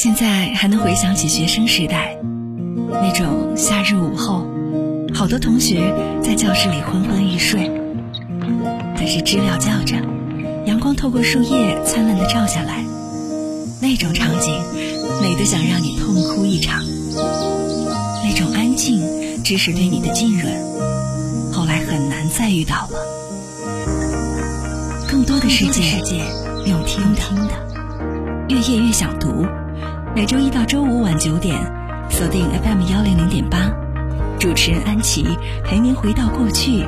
[0.00, 2.16] 现在还能回想起学生时代，
[2.88, 4.46] 那种夏日午后，
[5.12, 7.68] 好多同学在教室里昏昏欲睡，
[8.94, 9.96] 但是知了叫着，
[10.66, 12.84] 阳光透过树叶灿烂的照下来，
[13.82, 14.62] 那种场景
[15.20, 16.80] 美得想让你痛哭一场。
[18.22, 19.02] 那种安静，
[19.42, 20.54] 只是对你的浸润，
[21.52, 23.00] 后来很难再遇到了。
[25.10, 25.98] 更多的世界
[26.66, 29.44] 用听的，越夜越想读。
[30.14, 31.56] 每周一到周五晚九点，
[32.10, 33.70] 锁定 FM 幺零零点八，
[34.38, 35.24] 主持人安琪
[35.64, 36.84] 陪您回到过去，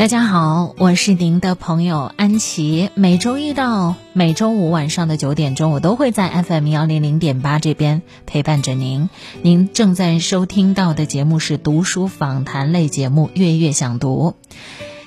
[0.00, 2.88] 大家好，我是您的朋友安琪。
[2.94, 9.10] 每周一到每周五晚上的九点钟，我都会在 FM 幺零零点八这边陪伴着您。
[9.42, 14.36] 您正在收听到的节目是读书访谈类节目《月月想读》。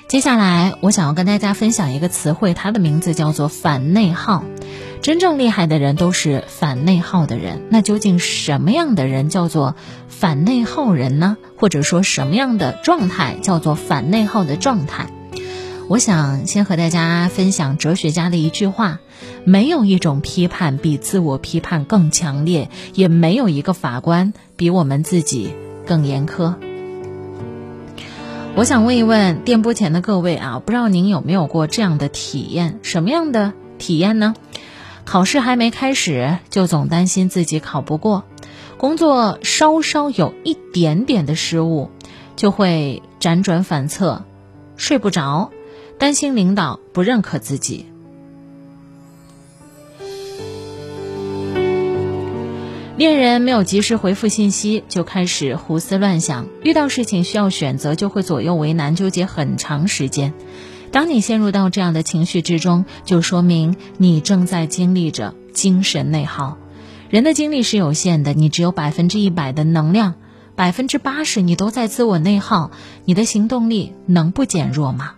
[0.06, 4.44] 接下来，我想要跟大家分享一个词汇，它的名字叫做反内耗。
[5.02, 7.62] 真正厉害的人都是反内耗的人。
[7.68, 9.74] 那究竟什么样的人叫做
[10.08, 11.36] 反内耗人呢？
[11.58, 15.08] 或者说什么样的状态叫做反内耗的状态？
[15.88, 19.00] 我想先和大家分享哲学家的一句话：
[19.44, 25.52] 没有一种批判比自我批判更强烈，也没有一个法官比我们自己
[25.86, 26.54] 更严苛。
[28.56, 32.78] 我想问一问电波前的各位啊，不知道您有没有过这样的体验？
[32.82, 34.32] 什么样的体验呢？
[35.04, 38.22] 考试还没开始，就总担心自己考不过；
[38.78, 41.90] 工作稍稍有一点点的失误，
[42.36, 44.24] 就会辗转反侧，
[44.76, 45.50] 睡不着，
[45.98, 47.86] 担心领导不认可自己。
[52.96, 60.32] 恋人没有及时回复信息，就开始胡思乱想；遇到事情需要选择，就会左右为难，纠结很长时间。
[60.92, 66.56] 当你陷入到这样的情绪之中，就说明你正在经历着精神内耗。
[67.10, 70.14] 人的精力是有限的，你只有百分之一百的能量，
[70.54, 72.70] 百分之八十你都在自我内耗，
[73.04, 75.14] 你的行动力能不减弱吗？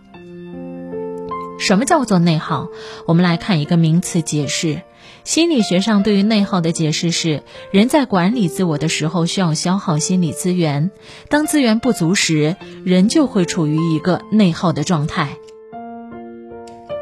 [1.67, 2.69] 什么叫做内耗？
[3.07, 4.83] 我们来看一个名词解释。
[5.25, 10.93] 心理学上对于内耗的解释是：人在管理自我的时候需要消耗心理资源，
[11.29, 12.55] 当资源不足时，
[12.85, 15.31] 人就会处于一个内耗的状态。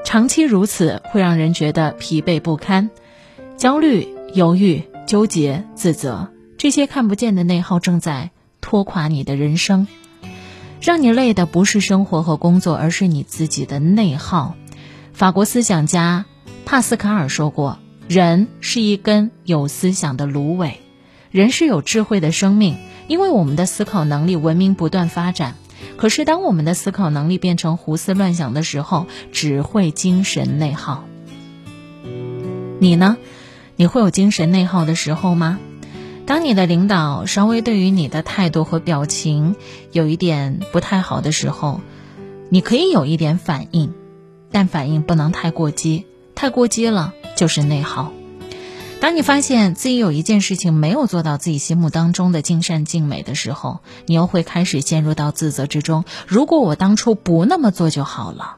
[0.02, 2.88] 长期如此会让人觉得疲惫不堪、
[3.58, 8.31] 焦虑、犹豫、纠结、自责，这些看不见的内耗正在
[8.62, 9.86] 拖垮你的人生，
[10.84, 14.54] 让你累的不是生活和工作，而是你自己的内耗。
[15.14, 16.26] 法国思想家
[16.66, 20.80] 帕斯卡尔说过：“人是一根有思想的芦苇，
[21.30, 22.76] 人是有智慧的生命，
[23.08, 25.54] 因为我们的思考能力，文明不断发展。”
[25.96, 31.04] 可是，当我们的思考能力变成胡思乱想的时候，只会精神内耗。
[32.78, 33.16] 你呢？
[33.76, 35.58] 你会有精神内耗的时候吗？
[36.26, 39.56] 当你的领导稍微对于你的态度和表情
[39.92, 41.80] 有一点不太好的时候，
[42.48, 43.92] 你可以有一点反应，
[44.50, 48.10] 但反应不能太过激，太过激了就是内耗。
[49.00, 56.04] 当你发现自己有一件事情没有做到自己心目当中的尽善尽美的时候，你又会开始陷入到自责之中。
[56.26, 58.56] 如果我当初不那么做就好了。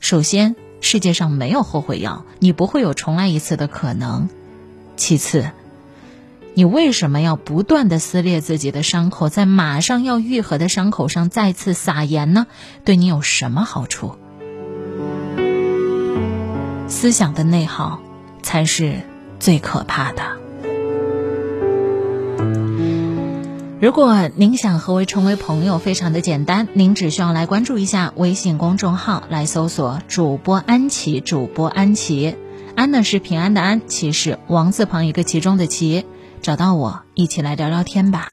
[0.00, 4.30] 首先，世界上没有后悔药，你不会有重来一次的可能。
[4.96, 5.50] 其次，
[6.54, 12.46] 你为什么要不断的撕裂自己的伤口，在马上要愈合的伤口上再次撒盐呢？
[12.84, 14.16] 对你有什么好处？
[16.88, 18.00] 思想的内耗
[18.42, 19.00] 才是。
[19.42, 20.22] 最可怕的。
[23.80, 32.36] 如果您想和我成为朋友，非常的简单，您只需要来关注一下微信公众号，来搜索“主播安琪”，主播安琪，
[32.76, 36.06] 安呢是平安的安，琪是王字旁一个其中的琪，
[36.42, 38.20] 找到我，一起来聊聊天吧。